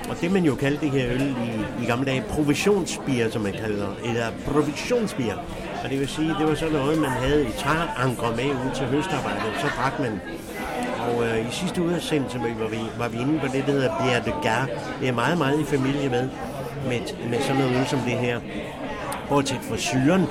Og 0.10 0.16
det 0.22 0.32
man 0.32 0.44
jo 0.44 0.56
kaldte 0.56 0.86
det 0.86 0.92
her 0.92 1.10
øl 1.12 1.22
i, 1.22 1.84
i 1.84 1.86
gamle 1.86 2.06
dage, 2.06 2.24
provisionsbier, 2.30 3.30
som 3.30 3.42
man 3.42 3.54
kalder 3.54 3.88
eller 4.06 4.26
provisionsbier. 4.46 5.36
Og 5.84 5.90
det 5.90 6.00
vil 6.00 6.08
sige, 6.08 6.36
det 6.40 6.48
var 6.48 6.56
sådan 6.56 6.74
noget, 6.74 6.98
man 6.98 7.10
havde 7.10 7.44
i 7.44 7.52
træankre 7.58 8.36
med 8.36 8.46
ud 8.46 8.76
til 8.76 8.86
høstarbejdet, 8.86 9.54
så 9.62 9.68
drak 9.78 10.00
man. 10.00 10.22
Og 11.08 11.26
øh, 11.26 11.50
i 11.50 11.52
sidste 11.52 11.82
udsendelse 11.82 12.40
var 12.40 12.68
vi, 12.70 12.78
var 12.98 13.08
vi 13.08 13.18
inde 13.18 13.40
på 13.40 13.48
det, 13.48 13.64
der 13.66 13.72
hedder 13.72 13.90
Bière 13.90 14.26
de 14.26 14.34
Gare. 14.44 14.68
Det 15.00 15.08
er 15.08 15.14
meget, 15.14 15.38
meget 15.38 15.60
i 15.60 15.64
familie 15.64 16.10
med, 16.10 16.30
med, 16.88 17.30
med 17.30 17.42
sådan 17.42 17.56
noget 17.56 17.80
øl 17.80 17.88
som 17.88 18.00
det 18.00 18.14
her. 18.14 18.40
Bortset 19.30 19.60
fra 19.70 19.78
syren. 19.78 20.26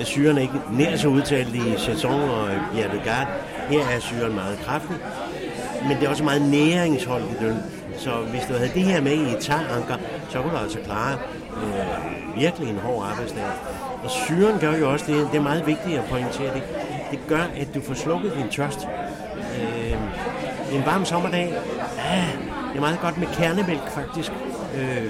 Syren 0.00 0.36
er 0.38 0.42
ikke 0.42 0.60
nær 0.72 0.96
så 0.96 1.08
udtalt 1.08 1.54
i 1.54 1.74
sæson 1.78 2.20
og 2.20 2.50
Bière 2.50 2.96
de 2.96 3.00
Gare. 3.04 3.26
Her 3.68 3.80
er 3.80 4.00
syren 4.00 4.34
meget 4.34 4.58
kraftig, 4.58 4.96
men 5.88 5.96
det 5.96 6.04
er 6.04 6.08
også 6.08 6.24
meget 6.24 6.42
næringsholdigt 6.42 7.42
øl. 7.42 7.56
Så 7.98 8.10
hvis 8.10 8.42
du 8.48 8.52
havde 8.52 8.70
det 8.74 8.82
her 8.82 9.00
med 9.00 9.12
i 9.12 9.32
et 9.34 9.38
taranker, 9.40 9.94
så 10.28 10.42
kunne 10.42 10.52
du 10.52 10.56
altså 10.56 10.78
klare 10.84 11.18
øh, 11.56 12.40
virkelig 12.40 12.68
en 12.68 12.78
hård 12.78 13.06
arbejdsdag. 13.10 13.44
Og 14.04 14.10
syren 14.10 14.60
gør 14.60 14.76
jo 14.76 14.92
også 14.92 15.06
det, 15.08 15.28
det 15.32 15.38
er 15.38 15.42
meget 15.42 15.66
vigtigt 15.66 15.98
at 15.98 16.04
pointere 16.04 16.54
det, 16.54 16.62
det 17.10 17.18
gør, 17.28 17.44
at 17.56 17.74
du 17.74 17.80
får 17.80 17.94
slukket 17.94 18.32
din 18.36 18.48
tørst. 18.48 18.88
Øh, 19.60 19.92
en 20.76 20.86
varm 20.86 21.04
sommerdag, 21.04 21.54
ah, 21.98 22.32
det 22.68 22.76
er 22.76 22.80
meget 22.80 23.00
godt 23.00 23.18
med 23.18 23.26
kernemælk 23.26 23.90
faktisk. 23.90 24.32
Øh, 24.76 25.04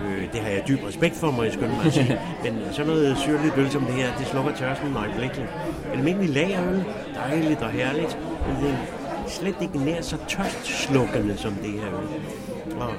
øh, 0.00 0.32
det 0.32 0.40
har 0.40 0.48
jeg 0.48 0.62
dyb 0.68 0.84
respekt 0.88 1.16
for, 1.16 1.30
må 1.30 1.42
jeg 1.42 1.52
skynde 1.52 1.74
mig 1.76 1.86
at 1.86 1.92
sige. 1.92 2.20
Men 2.44 2.58
sådan 2.72 2.86
noget 2.86 3.18
syrligt 3.18 3.54
øl 3.56 3.70
som 3.70 3.84
det 3.84 3.94
her, 3.94 4.08
det 4.18 4.26
slukker 4.26 4.52
tørsten 4.54 4.96
øjeblikkeligt. 4.96 5.48
Almindelig 5.92 6.30
lagerøl, 6.30 6.84
dejligt 7.14 7.62
og 7.62 7.70
herligt. 7.70 8.18
Men 8.46 8.64
det 8.64 8.70
er 8.70 8.76
slet 9.28 9.54
ikke 9.60 9.78
nær 9.78 10.02
så 10.02 10.16
tørstslukkende 10.28 11.36
som 11.36 11.52
det 11.52 11.70
her 11.70 11.88
øl. 11.88 12.20
Og 12.80 12.92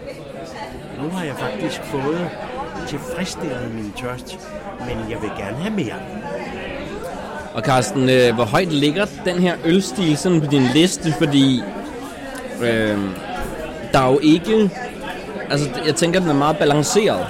nu 1.04 1.10
har 1.10 1.26
jeg 1.26 1.36
faktisk 1.36 1.82
fået 1.84 2.30
tilfredsstillet 2.88 3.76
min 3.76 3.94
tørst, 3.98 4.40
men 4.80 5.12
jeg 5.12 5.22
vil 5.22 5.30
gerne 5.38 5.58
have 5.58 5.74
mere. 5.74 5.96
Og 7.54 7.62
Carsten, 7.62 8.10
øh, 8.10 8.36
hvor 8.36 8.44
højt 8.44 8.74
ligger 8.74 9.06
den 9.26 9.40
her 9.40 9.56
ølstil 9.66 10.18
sådan 10.18 10.42
på 10.42 10.48
din 10.52 10.64
liste? 10.74 11.14
Fordi 11.18 11.62
øh, 12.62 12.98
der 13.94 14.00
er 14.00 14.12
jo 14.12 14.20
ikke... 14.24 14.70
Altså, 15.50 15.70
jeg 15.86 15.96
tænker, 15.96 16.20
den 16.20 16.30
er 16.30 16.34
meget 16.34 16.58
balanceret. 16.58 17.28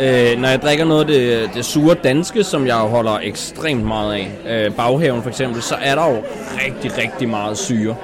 Øh, 0.00 0.38
når 0.38 0.48
jeg 0.48 0.62
drikker 0.62 0.84
noget 0.84 1.00
af 1.00 1.06
det, 1.06 1.50
det 1.54 1.64
sure 1.64 1.94
danske, 1.94 2.44
som 2.44 2.66
jeg 2.66 2.76
holder 2.76 3.18
ekstremt 3.22 3.84
meget 3.84 4.14
af, 4.14 4.30
øh, 4.66 4.74
baghaven 4.74 5.22
for 5.22 5.28
eksempel, 5.30 5.62
så 5.62 5.74
er 5.74 5.94
der 5.94 6.10
jo 6.10 6.22
rigtig, 6.66 6.98
rigtig 6.98 7.28
meget 7.28 7.58
syre. 7.58 7.96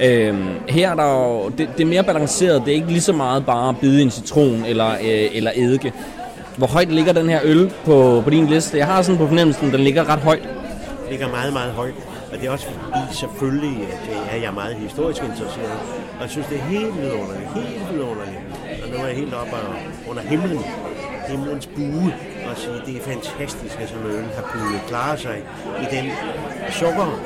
Øh, 0.00 0.34
her 0.68 0.90
er 0.90 0.94
der 0.94 1.12
jo, 1.12 1.48
det, 1.48 1.68
det 1.76 1.82
er 1.82 1.86
mere 1.86 2.02
balanceret, 2.04 2.62
det 2.64 2.70
er 2.70 2.74
ikke 2.74 2.88
lige 2.88 3.00
så 3.00 3.12
meget 3.12 3.46
bare 3.46 3.68
at 3.68 3.76
bide 3.80 4.02
en 4.02 4.10
citron 4.10 4.64
eller, 4.64 4.90
øh, 4.90 5.28
eller 5.32 5.50
eddike. 5.54 5.92
Hvor 6.56 6.66
højt 6.66 6.92
ligger 6.92 7.12
den 7.12 7.28
her 7.28 7.40
øl 7.44 7.72
på, 7.84 8.20
på 8.24 8.30
din 8.30 8.46
liste? 8.46 8.78
Jeg 8.78 8.86
har 8.86 9.02
sådan 9.02 9.18
på 9.18 9.26
fornemmelsen, 9.26 9.72
den 9.72 9.80
ligger 9.80 10.08
ret 10.12 10.18
højt. 10.18 10.42
Den 10.42 11.10
ligger 11.10 11.28
meget, 11.28 11.52
meget 11.52 11.72
højt. 11.72 11.94
Og 12.32 12.38
det 12.38 12.46
er 12.46 12.50
også 12.50 12.66
fordi 12.66 13.16
selvfølgelig, 13.16 13.78
øh, 13.80 14.34
at 14.34 14.40
jeg 14.40 14.48
er 14.48 14.52
meget 14.52 14.76
historisk 14.76 15.22
interesseret. 15.22 15.78
Og 16.16 16.22
jeg 16.22 16.30
synes, 16.30 16.46
det 16.46 16.58
er 16.58 16.62
helt 16.62 17.00
vidunderligt, 17.00 17.48
helt 17.54 17.92
vidunderligt. 17.92 18.40
Og 18.82 18.88
nu 18.90 18.96
er 19.02 19.06
jeg 19.06 19.16
helt 19.16 19.34
oppe 19.34 19.56
under 20.10 20.22
himlen, 20.22 20.58
himlens 21.28 21.66
bue, 21.66 22.14
og 22.50 22.56
sige, 22.56 22.80
det 22.86 22.96
er 22.96 23.00
fantastisk, 23.12 23.80
at 23.80 23.88
sådan 23.88 24.06
en 24.06 24.12
øl 24.12 24.24
har 24.36 24.42
kunnet 24.42 24.80
klare 24.88 25.18
sig 25.18 25.36
i 25.82 25.96
den 25.96 26.04
sukker, 26.70 27.20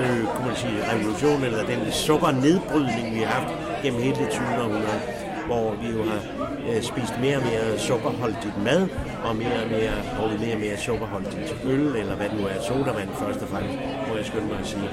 øh, 0.00 0.20
kunne 0.32 0.46
man 0.46 0.56
sige, 0.56 0.78
revolution, 0.92 1.44
eller 1.44 1.66
den 1.72 1.92
sukkernedbrydning, 1.92 3.14
vi 3.14 3.20
har 3.20 3.32
haft 3.38 3.54
gennem 3.82 4.00
hele 4.02 4.16
det 4.16 4.28
20. 4.30 4.42
århundrede 4.64 5.00
hvor 5.46 5.74
vi 5.82 5.88
jo 5.96 6.02
har 6.10 6.20
øh, 6.68 6.82
spist 6.82 7.14
mere 7.20 7.36
og 7.36 7.42
mere 7.42 7.78
sukkerholdigt 7.78 8.62
mad, 8.64 8.88
og 9.24 9.36
mere 9.36 9.62
og 9.64 9.68
mere, 9.70 9.94
og 10.20 10.40
mere 10.40 10.54
og 10.54 10.60
mere 10.60 10.76
sukkerholdigt 10.76 11.56
øl, 11.64 11.96
eller 11.96 12.14
hvad 12.16 12.28
det 12.28 12.40
nu 12.40 12.46
er, 12.46 12.60
sodavand 12.68 13.08
først 13.22 13.42
og 13.42 13.48
fremmest, 13.48 13.78
må 14.08 14.16
jeg 14.16 14.26
skynde 14.26 14.46
mig 14.46 14.58
at 14.58 14.66
sige. 14.66 14.90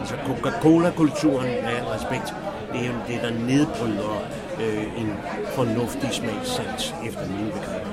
Altså 0.00 0.14
Coca-Cola-kulturen, 0.26 1.46
med 1.46 1.72
al 1.78 1.84
respekt, 1.84 2.34
det 2.72 2.80
er 2.80 2.86
jo 2.86 2.98
det, 3.08 3.18
der 3.22 3.30
nedbryder 3.30 4.22
øh, 4.62 5.00
en 5.00 5.12
fornuftig 5.46 6.08
smagssans 6.12 6.94
efter 7.06 7.26
min 7.28 7.46
begreb. 7.46 7.86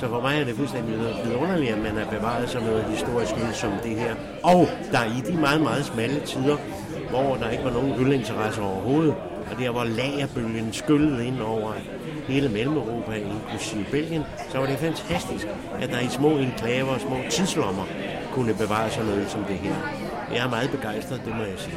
Så 0.00 0.08
for 0.08 0.20
mig 0.20 0.40
er 0.40 0.44
det 0.44 0.54
fuldstændig 0.56 0.94
vidunderligt, 1.24 1.72
at 1.72 1.78
man 1.78 1.98
er 1.98 2.06
bevaret 2.10 2.50
sådan 2.50 2.66
noget 2.66 2.84
historisk 2.84 3.32
øl 3.32 3.54
som 3.54 3.72
det 3.82 3.96
her. 3.96 4.14
Og 4.42 4.68
der 4.92 5.04
i 5.04 5.32
de 5.32 5.36
meget, 5.36 5.60
meget 5.60 5.84
smalle 5.84 6.20
tider, 6.20 6.56
hvor 7.10 7.36
der 7.36 7.50
ikke 7.50 7.64
var 7.64 7.70
nogen 7.70 7.92
ølinteresse 8.00 8.62
overhovedet, 8.62 9.14
og 9.50 9.58
der 9.60 9.70
hvor 9.70 9.84
lagerbølgen 9.84 10.72
skyllede 10.72 11.26
ind 11.26 11.40
over 11.40 11.72
hele 12.28 12.48
Mellem-Europa, 12.48 13.12
inklusive 13.12 13.84
Belgien, 13.90 14.22
så 14.52 14.58
var 14.58 14.66
det 14.66 14.78
fantastisk, 14.78 15.46
at 15.80 15.90
der 15.90 16.00
i 16.00 16.08
små 16.08 16.28
enklaver 16.28 16.90
og 16.90 17.00
små 17.00 17.16
tidslommer 17.30 17.84
kunne 18.32 18.54
bevare 18.54 18.90
sådan 18.90 19.06
noget 19.06 19.30
som 19.30 19.44
det 19.44 19.56
her. 19.56 19.74
Jeg 20.34 20.44
er 20.44 20.50
meget 20.50 20.70
begejstret, 20.70 21.20
det 21.24 21.34
må 21.36 21.42
jeg 21.42 21.58
sige. 21.58 21.76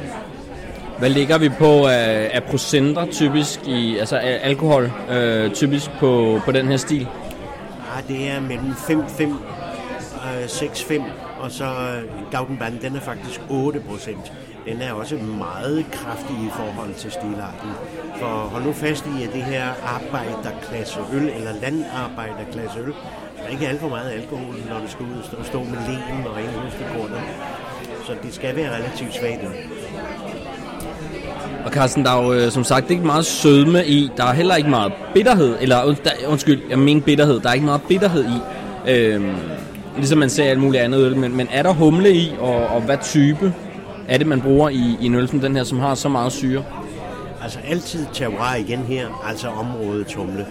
Hvad 0.98 1.10
ligger 1.10 1.38
vi 1.38 1.48
på 1.48 1.86
af, 1.86 2.30
af 2.32 2.44
procenter 2.44 3.06
typisk 3.06 3.60
i, 3.66 3.98
altså 3.98 4.16
af 4.16 4.40
alkohol 4.42 4.92
øh, 5.10 5.50
typisk 5.50 5.90
på, 6.00 6.40
på 6.44 6.52
den 6.52 6.68
her 6.68 6.76
stil? 6.76 7.08
Ja, 8.00 8.14
det 8.14 8.28
er 8.28 8.40
mellem 8.40 8.74
5, 8.74 9.08
5, 9.08 9.34
6, 10.46 10.84
5, 10.84 11.02
og 11.40 11.50
så 11.50 11.64
øh, 11.64 12.30
Gaudenband, 12.30 12.78
den 12.78 12.96
er 12.96 13.00
faktisk 13.00 13.40
8 13.50 13.80
procent. 13.80 14.32
Den 14.66 14.82
er 14.82 14.92
også 14.92 15.16
meget 15.16 15.86
kraftig 15.92 16.36
i 16.36 16.50
forhold 16.52 16.94
til 16.94 17.10
stilarten. 17.10 17.70
For 18.16 18.26
hold 18.26 18.64
nu 18.64 18.72
fast 18.72 19.06
i, 19.06 19.22
at 19.22 19.32
det 19.32 19.42
her 19.42 19.64
arbejderklasse 19.84 21.00
øl, 21.12 21.28
eller 21.28 21.52
landarbejderklasse 21.60 22.78
øl, 22.78 22.92
der 23.36 23.44
er 23.44 23.48
ikke 23.48 23.68
alt 23.68 23.80
for 23.80 23.88
meget 23.88 24.10
alkohol, 24.10 24.54
når 24.70 24.78
det 24.78 24.90
skal 24.90 25.04
ud 25.04 25.36
og 25.38 25.44
stå 25.44 25.58
med 25.58 25.78
len 25.88 26.26
og 26.26 26.40
ind 26.40 26.50
hos 26.50 26.72
Så 28.06 28.16
det 28.22 28.34
skal 28.34 28.56
være 28.56 28.76
relativt 28.76 29.14
svagt. 29.14 29.40
Og 31.64 31.70
Carsten, 31.72 32.04
der 32.04 32.10
er 32.10 32.24
jo 32.24 32.32
øh, 32.32 32.50
som 32.50 32.64
sagt 32.64 32.90
ikke 32.90 33.06
meget 33.06 33.26
sødme 33.26 33.86
i. 33.86 34.10
Der 34.16 34.24
er 34.24 34.32
heller 34.32 34.56
ikke 34.56 34.70
meget 34.70 34.92
bitterhed. 35.14 35.56
Eller 35.60 35.86
øh, 35.86 35.96
der, 36.04 36.10
undskyld, 36.28 36.60
jeg 36.70 36.78
mener 36.78 37.00
bitterhed. 37.00 37.40
Der 37.40 37.48
er 37.48 37.52
ikke 37.52 37.66
meget 37.66 37.82
bitterhed 37.88 38.24
i. 38.24 38.40
Øhm, 38.90 39.34
ligesom 39.96 40.18
man 40.18 40.30
ser 40.30 40.44
alt 40.44 40.60
muligt 40.60 40.82
andet 40.82 41.00
øl. 41.00 41.16
Men, 41.16 41.36
men 41.36 41.48
er 41.52 41.62
der 41.62 41.72
humle 41.72 42.12
i, 42.14 42.32
og, 42.40 42.66
og 42.66 42.80
hvad 42.80 42.98
type 43.02 43.54
er 44.08 44.18
det, 44.18 44.26
man 44.26 44.40
bruger 44.40 44.68
i, 44.68 44.96
i 45.00 45.06
en 45.06 45.14
øl 45.14 45.28
som 45.28 45.40
den 45.40 45.56
her, 45.56 45.64
som 45.64 45.78
har 45.78 45.94
så 45.94 46.08
meget 46.08 46.32
syre? 46.32 46.64
Altså 47.42 47.58
altid 47.68 48.06
terroir 48.12 48.54
igen 48.54 48.78
her, 48.78 49.24
altså 49.28 49.48
området 49.48 50.14
humle. 50.14 50.46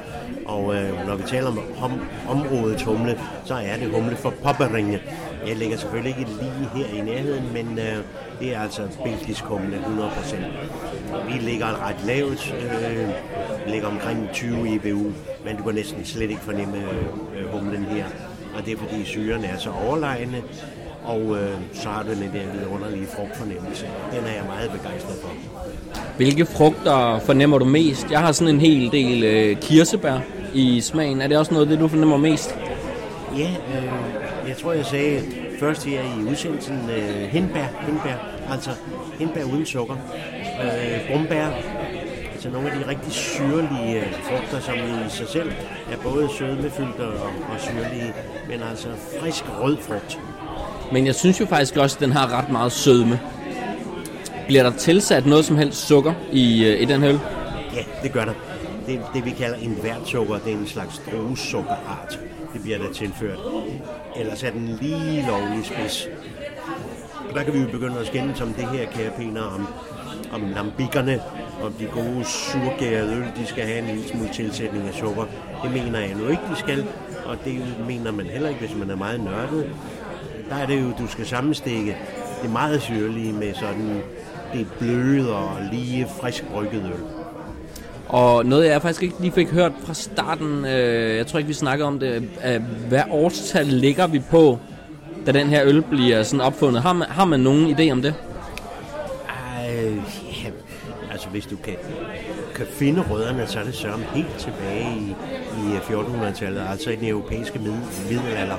Og 0.45 0.75
øh, 0.75 1.07
når 1.07 1.15
vi 1.15 1.23
taler 1.27 1.47
om, 1.47 1.59
om 1.81 1.91
området 2.29 2.81
humle, 2.81 3.19
så 3.45 3.53
er 3.53 3.77
det 3.81 3.89
humle 3.93 4.15
for 4.15 4.33
popperinge. 4.43 4.99
Jeg 5.47 5.55
ligger 5.55 5.77
selvfølgelig 5.77 6.15
ikke 6.19 6.31
lige 6.41 6.69
her 6.85 6.99
i 6.99 7.01
nærheden, 7.01 7.53
men 7.53 7.79
øh, 7.79 8.03
det 8.39 8.55
er 8.55 8.59
altså 8.59 8.81
belgisk 9.03 9.43
humle 9.43 9.77
100%. 9.77 10.35
Vi 11.27 11.39
ligger 11.39 11.87
ret 11.87 12.05
lavt, 12.05 12.55
øh, 12.61 13.07
vi 13.65 13.71
ligger 13.71 13.87
omkring 13.87 14.29
20 14.33 14.69
IBU, 14.75 15.11
men 15.45 15.57
du 15.57 15.63
kan 15.63 15.75
næsten 15.75 16.05
slet 16.05 16.29
ikke 16.29 16.41
fornemme 16.41 16.77
øh, 16.77 17.53
humlen 17.53 17.83
her. 17.85 18.05
Og 18.57 18.65
det 18.65 18.73
er 18.73 18.77
fordi 18.77 19.05
syrene 19.05 19.47
er 19.47 19.57
så 19.57 19.69
overlegne, 19.87 20.41
og 21.03 21.21
øh, 21.21 21.51
så 21.73 21.89
har 21.89 22.03
du 22.03 22.09
den 22.09 22.31
der 22.33 22.59
vidunderlige 22.59 23.07
frugtfornemmelse. 23.07 23.85
Den 24.11 24.23
er 24.25 24.33
jeg 24.33 24.43
meget 24.47 24.71
begejstret 24.71 25.15
for. 25.21 25.29
Hvilke 26.17 26.45
frugter 26.45 27.19
fornemmer 27.19 27.57
du 27.57 27.65
mest? 27.65 28.11
Jeg 28.11 28.19
har 28.19 28.31
sådan 28.31 28.55
en 28.55 28.61
hel 28.61 28.91
del 28.91 29.23
øh, 29.23 29.57
kirsebær 29.57 30.19
i 30.53 30.81
smagen. 30.81 31.21
Er 31.21 31.27
det 31.27 31.37
også 31.37 31.53
noget 31.53 31.69
det, 31.69 31.79
du 31.79 31.87
fornemmer 31.87 32.17
mest? 32.17 32.55
Ja, 33.37 33.49
øh, 33.49 33.93
jeg 34.49 34.57
tror, 34.57 34.73
jeg 34.73 34.85
sagde 34.85 35.21
først 35.59 35.85
her 35.85 36.01
i 36.01 36.23
udsendelsen 36.29 36.89
øh, 36.89 37.27
hindbær, 37.29 37.65
hindbær, 37.85 38.15
altså 38.51 38.69
hindbær 39.19 39.43
uden 39.43 39.65
sukker, 39.65 39.95
øh, 40.63 41.11
brumbær, 41.11 41.49
altså 42.33 42.49
nogle 42.49 42.71
af 42.71 42.77
de 42.79 42.87
rigtig 42.87 43.11
syrlige 43.11 43.95
øh, 43.95 44.13
frugter, 44.23 44.59
som 44.59 44.75
i 44.75 45.09
sig 45.09 45.27
selv 45.27 45.51
er 45.91 45.97
både 46.03 46.29
sødmefyldte 46.37 47.01
og, 47.01 47.23
og 47.23 47.59
syrlige, 47.59 48.13
men 48.49 48.61
altså 48.69 48.87
frisk 49.19 49.43
rød 49.61 49.77
frugt. 49.77 50.19
Men 50.91 51.05
jeg 51.05 51.15
synes 51.15 51.39
jo 51.39 51.45
faktisk 51.45 51.77
også, 51.77 51.95
at 51.95 52.01
den 52.01 52.11
har 52.11 52.37
ret 52.37 52.49
meget 52.49 52.71
sødme. 52.71 53.19
Bliver 54.47 54.63
der 54.63 54.71
tilsat 54.71 55.25
noget 55.25 55.45
som 55.45 55.57
helst 55.57 55.87
sukker 55.87 56.13
i, 56.31 56.65
øh, 56.65 56.81
i 56.81 56.85
den 56.85 57.01
her 57.01 57.09
Ja, 57.73 57.83
det 58.03 58.11
gør 58.11 58.25
der. 58.25 58.33
Det, 58.87 59.01
det 59.13 59.25
vi 59.25 59.29
kalder 59.29 59.57
en 59.57 59.79
værtsukker, 59.83 60.37
det 60.37 60.53
er 60.53 60.57
en 60.57 60.67
slags 60.67 61.01
druesukkerart. 61.11 62.19
Det 62.53 62.61
bliver 62.61 62.77
der 62.77 62.93
tilført. 62.93 63.39
Ellers 64.15 64.43
er 64.43 64.51
den 64.51 64.67
lige 64.81 65.27
lovlig 65.27 65.65
spids. 65.65 66.07
Og 67.29 67.35
der 67.35 67.43
kan 67.43 67.53
vi 67.53 67.59
jo 67.59 67.67
begynde 67.71 67.99
at 67.99 68.07
skænde 68.07 68.35
som 68.35 68.53
det 68.53 68.67
her, 68.67 68.91
kære 68.91 69.11
pener, 69.17 69.41
om, 69.41 69.67
om 70.31 70.49
lambikkerne, 70.49 71.21
om 71.63 71.73
de 71.73 71.85
gode 71.85 72.25
surgærede 72.25 73.15
øl, 73.15 73.25
de 73.37 73.45
skal 73.45 73.63
have 73.63 73.79
en 73.79 73.85
lille 73.85 74.07
smule 74.07 74.29
tilsætning 74.33 74.87
af 74.87 74.93
sukker. 74.93 75.25
Det 75.63 75.71
mener 75.71 75.99
jeg 75.99 76.15
nu 76.15 76.27
ikke, 76.27 76.43
de 76.51 76.55
skal, 76.55 76.85
og 77.25 77.37
det 77.45 77.75
mener 77.87 78.11
man 78.11 78.25
heller 78.25 78.49
ikke, 78.49 78.61
hvis 78.61 78.77
man 78.77 78.89
er 78.89 78.95
meget 78.95 79.19
nørdet 79.19 79.71
der 80.49 80.55
er 80.55 80.65
det 80.65 80.81
jo, 80.81 80.91
du 80.99 81.07
skal 81.07 81.25
sammenstikke 81.25 81.97
det 82.41 82.49
meget 82.49 82.81
syrlige 82.81 83.33
med 83.33 83.53
sådan 83.53 84.01
det 84.53 84.67
bløde 84.79 85.35
og 85.35 85.57
lige 85.71 86.07
frisk 86.21 86.45
brygget 86.47 86.83
øl. 86.83 87.18
Og 88.09 88.45
noget, 88.45 88.65
jeg 88.65 88.81
faktisk 88.81 89.03
ikke 89.03 89.15
lige 89.19 89.31
fik 89.31 89.49
hørt 89.49 89.71
fra 89.85 89.93
starten, 89.93 90.65
øh, 90.65 91.17
jeg 91.17 91.27
tror 91.27 91.39
ikke, 91.39 91.47
vi 91.47 91.53
snakkede 91.53 91.87
om 91.87 91.99
det, 91.99 92.29
øh, 92.45 92.61
hvad 92.87 93.03
årstal 93.11 93.65
ligger 93.65 94.07
vi 94.07 94.19
på, 94.19 94.59
da 95.25 95.31
den 95.31 95.47
her 95.47 95.61
øl 95.65 95.81
bliver 95.81 96.23
sådan 96.23 96.41
opfundet? 96.41 96.81
Har 96.81 96.93
man, 96.93 97.07
har 97.09 97.25
man 97.25 97.39
nogen 97.39 97.79
idé 97.79 97.91
om 97.91 98.01
det? 98.01 98.15
Ej, 99.29 99.93
ja, 100.43 100.49
altså 101.11 101.29
hvis 101.29 101.45
du 101.45 101.55
kan, 101.55 101.75
kan 102.55 102.65
finde 102.69 103.03
rødderne, 103.11 103.47
så 103.47 103.59
er 103.59 103.63
det 103.63 103.75
sørme 103.75 104.03
helt 104.13 104.35
tilbage 104.37 104.97
i, 104.97 105.15
i 105.57 105.77
1400-tallet, 105.77 106.61
altså 106.69 106.89
i 106.89 106.95
den 106.95 107.07
europæiske 107.07 107.59
middelalder. 108.09 108.57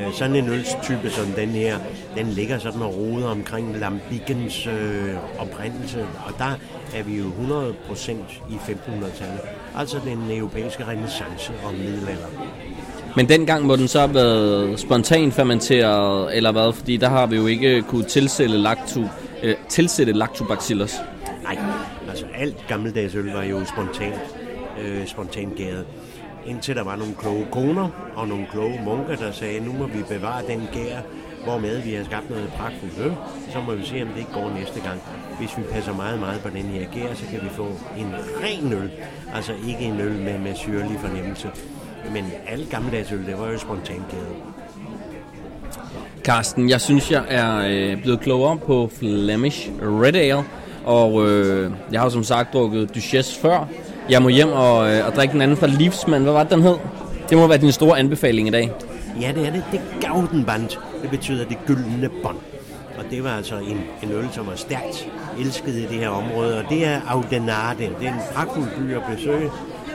Øh, 0.00 0.12
sådan 0.12 0.36
en 0.36 0.48
ølstype 0.48 1.10
som 1.10 1.26
den 1.26 1.48
her, 1.48 1.78
den 2.16 2.26
ligger 2.26 2.58
sådan 2.58 2.82
og 2.82 2.94
roder 2.96 3.28
omkring 3.28 3.76
lambikkens 3.78 4.66
øh, 4.66 5.14
oprindelse, 5.38 6.00
og 6.00 6.32
der 6.38 6.58
er 6.94 7.02
vi 7.02 7.18
jo 7.18 7.24
100% 7.24 8.10
i 8.50 8.54
1500-tallet. 8.54 9.40
Altså 9.76 9.96
den 10.04 10.38
europæiske 10.38 10.84
renaissance 10.84 11.52
og 11.64 11.74
middelalder. 11.74 12.26
Men 13.16 13.28
dengang 13.28 13.66
må 13.66 13.76
den 13.76 13.88
så 13.88 14.00
have 14.00 14.14
været 14.14 14.80
spontan 14.80 15.32
fermenteret, 15.32 16.36
eller 16.36 16.52
hvad? 16.52 16.72
Fordi 16.72 16.96
der 16.96 17.08
har 17.08 17.26
vi 17.26 17.36
jo 17.36 17.46
ikke 17.46 17.82
kunne 17.82 18.04
tilsætte, 18.04 18.56
lacto, 18.56 19.00
øh, 19.42 19.54
tilsætte 19.68 20.12
lactobacillus. 20.12 20.94
Nej, 21.42 21.58
altså 22.08 22.26
alt 22.34 22.64
gammeldags 22.68 23.14
øl 23.14 23.32
var 23.32 23.42
jo 23.42 23.64
spontant, 23.64 24.14
øh, 24.82 25.06
spontant 25.06 25.56
gæret 25.56 25.84
indtil 26.46 26.76
der 26.76 26.84
var 26.84 26.96
nogle 26.96 27.14
kloge 27.14 27.46
koner 27.50 27.88
og 28.16 28.28
nogle 28.28 28.46
kloge 28.50 28.80
munker, 28.84 29.16
der 29.16 29.32
sagde, 29.32 29.60
nu 29.60 29.72
må 29.72 29.86
vi 29.86 30.02
bevare 30.08 30.42
den 30.46 30.68
gær, 30.72 30.98
hvormed 31.44 31.82
vi 31.82 31.94
har 31.94 32.04
skabt 32.04 32.30
noget 32.30 32.48
pragtfuldt 32.48 32.98
øl, 32.98 33.12
så 33.52 33.60
må 33.60 33.74
vi 33.74 33.84
se, 33.84 34.02
om 34.02 34.08
det 34.08 34.18
ikke 34.18 34.32
går 34.32 34.50
næste 34.58 34.80
gang. 34.80 35.00
Hvis 35.38 35.58
vi 35.58 35.62
passer 35.72 35.94
meget, 35.94 36.20
meget 36.20 36.40
på 36.40 36.48
den 36.48 36.62
her 36.62 36.86
gær, 36.92 37.14
så 37.14 37.24
kan 37.30 37.40
vi 37.42 37.48
få 37.48 37.66
en 37.98 38.14
ren 38.44 38.72
øl. 38.72 38.90
Altså 39.34 39.52
ikke 39.68 39.80
en 39.80 40.00
øl 40.00 40.12
med, 40.12 40.38
med 40.38 40.54
syrlig 40.54 40.98
fornemmelse. 41.00 41.50
Men 42.12 42.24
alle 42.48 42.66
gammeldags 42.66 43.12
øl, 43.12 43.26
det 43.26 43.38
var 43.38 43.50
jo 43.50 43.58
spontant 43.58 44.08
gæret. 44.10 44.36
Carsten, 46.22 46.70
jeg 46.70 46.80
synes, 46.80 47.10
jeg 47.10 47.24
er 47.28 47.58
øh, 47.68 48.02
blevet 48.02 48.20
klogere 48.20 48.58
på 48.58 48.90
Flemish 48.98 49.70
Red 49.82 50.14
Ale, 50.14 50.44
og 50.84 51.28
øh, 51.28 51.72
jeg 51.92 52.00
har 52.00 52.08
som 52.08 52.24
sagt 52.24 52.52
drukket 52.52 52.94
Duchess 52.94 53.38
før, 53.38 53.68
jeg 54.10 54.22
må 54.22 54.28
hjem 54.28 54.52
og, 54.52 54.90
øh, 54.90 55.06
og 55.06 55.12
drikke 55.12 55.32
den 55.32 55.40
anden 55.40 55.56
fra 55.56 55.66
Livsmand. 55.66 56.22
Hvad 56.22 56.32
var 56.32 56.42
det, 56.42 56.52
den 56.52 56.62
hed? 56.62 56.76
Det 57.30 57.38
må 57.38 57.46
være 57.46 57.58
din 57.58 57.72
store 57.72 57.98
anbefaling 57.98 58.48
i 58.48 58.50
dag. 58.50 58.72
Ja, 59.20 59.32
det 59.34 59.46
er 59.46 59.52
det. 59.52 59.64
Det 59.72 59.80
er 59.80 60.08
Gaudenband. 60.08 60.68
Det 61.02 61.10
betyder 61.10 61.44
det 61.44 61.56
gyldne 61.66 62.08
bånd. 62.22 62.36
Og 62.98 63.04
det 63.10 63.24
var 63.24 63.30
altså 63.30 63.54
en, 63.54 63.80
en 64.02 64.12
øl, 64.12 64.28
som 64.32 64.46
var 64.46 64.54
stærkt 64.56 65.08
elsket 65.38 65.74
i 65.74 65.82
det 65.82 65.98
her 65.98 66.08
område. 66.08 66.58
Og 66.58 66.64
det 66.70 66.86
er 66.86 67.00
Audenarde. 67.08 67.88
Det 68.00 68.06
er 68.08 68.12
en 68.12 68.20
pragtfuld 68.34 68.68
by 68.78 68.94
at 68.94 69.02
besøge, 69.16 69.50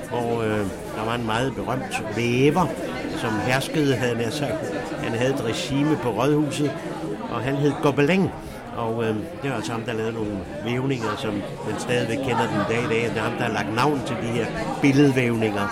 hvor 0.10 0.42
øh, 0.42 0.60
der 0.96 1.06
var 1.06 1.16
en 1.16 1.26
meget 1.26 1.56
berømt 1.56 2.04
væver, 2.16 2.66
som 3.18 3.30
herskede, 3.46 3.96
havde 3.96 4.16
han 4.16 4.32
sagt. 4.32 4.74
Han 5.04 5.12
havde 5.12 5.34
et 5.34 5.46
regime 5.46 5.98
på 6.04 6.10
rådhuset, 6.10 6.72
og 7.32 7.42
han 7.42 7.56
hed 7.56 7.72
Gobelin. 7.84 8.30
Og 8.80 9.04
øh, 9.04 9.16
det 9.42 9.50
er 9.52 9.56
altså 9.56 9.72
ham, 9.72 9.82
der 9.82 9.94
lavede 9.94 10.14
nogle 10.14 10.38
vævninger, 10.66 11.16
som 11.18 11.34
man 11.68 11.80
stadigvæk 11.80 12.18
kender 12.18 12.48
den 12.54 12.62
dag 12.70 12.84
i 12.84 12.88
dag. 12.88 13.10
Det 13.10 13.18
er 13.18 13.22
ham, 13.22 13.38
der 13.38 13.44
har 13.44 13.54
lagt 13.54 13.76
navn 13.76 14.02
til 14.08 14.16
de 14.16 14.28
her 14.28 14.46
billedvævninger. 14.82 15.66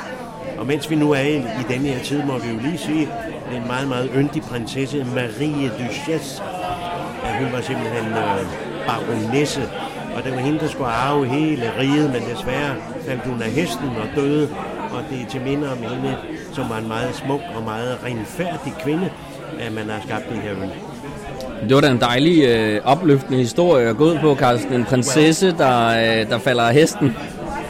Og 0.58 0.68
mens 0.68 0.90
vi 0.90 0.96
nu 0.96 1.12
er 1.12 1.20
i, 1.20 1.38
i 1.38 1.64
denne 1.70 1.88
her 1.88 2.04
tid, 2.04 2.24
må 2.24 2.38
vi 2.38 2.50
jo 2.50 2.60
lige 2.60 2.78
sige, 2.78 3.10
at 3.50 3.56
en 3.56 3.68
meget, 3.68 3.88
meget 3.88 4.10
yndig 4.16 4.42
prinsesse, 4.42 5.06
Marie 5.16 5.72
Duchesse, 5.80 6.44
at 7.24 7.44
hun 7.44 7.52
var 7.54 7.62
simpelthen 7.62 8.08
øh, 8.08 8.46
baronesse. 8.88 9.62
Og 10.16 10.24
det 10.24 10.32
var 10.32 10.40
hende, 10.40 10.60
der 10.60 10.68
skulle 10.68 10.90
arve 10.90 11.28
hele 11.28 11.72
riget, 11.80 12.12
men 12.14 12.22
desværre 12.36 12.76
faldt 13.06 13.28
hun 13.28 13.42
af 13.42 13.52
hesten 13.52 13.90
og 13.90 14.08
døde. 14.16 14.50
Og 14.92 15.04
det 15.10 15.22
er 15.22 15.30
til 15.30 15.42
minde 15.42 15.72
om 15.72 15.78
hende, 15.78 16.18
som 16.54 16.70
var 16.70 16.78
en 16.78 16.88
meget 16.88 17.16
smuk 17.16 17.42
og 17.56 17.64
meget 17.64 18.00
renfærdig 18.04 18.74
kvinde, 18.80 19.10
at 19.60 19.74
man 19.74 19.90
har 19.90 20.02
skabt 20.02 20.30
det 20.30 20.38
her. 20.38 20.56
Det 21.64 21.76
var 21.76 21.82
da 21.82 21.92
en 21.92 22.02
dejlig, 22.02 22.44
øh, 22.44 22.82
opløftende 22.86 23.38
historie 23.38 23.90
at 23.90 23.98
gå 23.98 24.04
ud 24.06 24.18
på, 24.22 24.36
Carsten. 24.36 24.74
En 24.74 24.86
prinsesse, 24.86 25.52
der, 25.52 25.88
øh, 25.88 26.30
der 26.30 26.40
falder 26.40 26.64
af 26.64 26.74
hesten. 26.74 27.16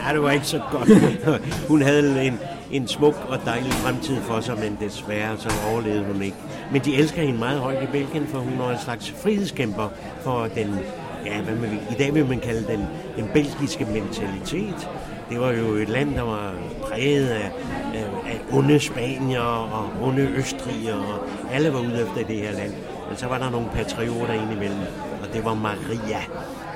Ja, 0.06 0.12
det 0.14 0.22
var 0.22 0.30
ikke 0.30 0.46
så 0.46 0.60
godt. 0.72 0.88
Hun 1.68 1.82
havde 1.82 2.24
en, 2.24 2.38
en 2.72 2.88
smuk 2.88 3.26
og 3.28 3.38
dejlig 3.44 3.72
fremtid 3.72 4.16
for 4.16 4.40
sig, 4.40 4.54
men 4.58 4.78
desværre 4.80 5.36
så 5.38 5.48
overlevede 5.72 6.04
hun 6.12 6.22
ikke. 6.22 6.36
Men 6.72 6.82
de 6.84 6.96
elsker 6.96 7.22
hende 7.22 7.38
meget 7.38 7.60
højt 7.60 7.82
i 7.82 7.86
Belgien, 7.86 8.26
for 8.26 8.38
hun 8.38 8.58
var 8.58 8.70
en 8.70 8.78
slags 8.84 9.14
frihedskæmper 9.22 9.88
for 10.22 10.48
den, 10.54 10.78
ja, 11.26 11.40
hvad 11.40 11.54
man, 11.54 11.80
i 11.90 11.94
dag 11.94 12.14
vil 12.14 12.26
man 12.26 12.40
kalde 12.40 12.66
den, 12.72 12.86
den 13.16 13.28
belgiske 13.32 13.84
mentalitet. 13.84 14.88
Det 15.30 15.40
var 15.40 15.50
jo 15.52 15.74
et 15.74 15.88
land, 15.88 16.14
der 16.14 16.22
var 16.22 16.52
præget 16.82 17.28
af, 17.28 17.50
af, 17.94 18.04
af 18.26 18.40
onde 18.52 18.80
spanier 18.80 19.40
og 19.40 19.88
onde 20.02 20.22
østrigere, 20.36 20.96
og 20.96 21.54
alle 21.54 21.72
var 21.72 21.80
ude 21.80 22.02
efter 22.02 22.26
det 22.28 22.36
her 22.36 22.52
land. 22.52 22.72
Men 23.08 23.16
så 23.16 23.26
var 23.26 23.38
der 23.38 23.50
nogle 23.50 23.66
patrioter 23.74 24.32
indimellem, 24.32 24.78
og 25.22 25.34
det 25.34 25.44
var 25.44 25.54
Maria, 25.54 26.20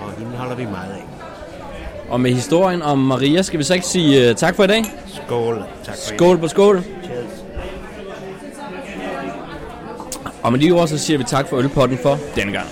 og 0.00 0.12
hende 0.18 0.36
holder 0.36 0.54
vi 0.56 0.64
meget 0.64 0.92
af. 0.92 1.04
Og 2.08 2.20
med 2.20 2.32
historien 2.32 2.82
om 2.82 2.98
Maria 2.98 3.42
skal 3.42 3.58
vi 3.58 3.64
så 3.64 3.74
ikke 3.74 3.86
sige 3.86 4.30
uh, 4.30 4.36
tak 4.36 4.56
for 4.56 4.64
i 4.64 4.66
dag? 4.66 4.84
Skål. 5.06 5.64
Tak 5.84 5.94
for 5.94 6.14
Skål 6.14 6.38
på 6.38 6.48
skål. 6.48 6.82
Cheers. 7.04 7.26
Og 10.42 10.52
med 10.52 10.60
de 10.60 10.70
ord 10.72 10.88
så 10.88 10.98
siger 10.98 11.18
vi 11.18 11.24
tak 11.24 11.48
for 11.48 11.56
ølpotten 11.58 11.98
for 11.98 12.18
denne 12.36 12.52
gang. 12.52 12.66